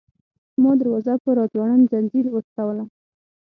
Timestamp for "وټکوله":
2.31-2.85